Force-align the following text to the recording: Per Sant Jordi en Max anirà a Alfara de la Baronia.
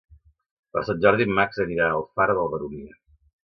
Per 0.77 0.81
Sant 0.87 1.03
Jordi 1.03 1.27
en 1.29 1.35
Max 1.41 1.61
anirà 1.67 1.91
a 1.91 1.99
Alfara 2.01 2.39
de 2.41 2.49
la 2.49 2.55
Baronia. 2.57 3.01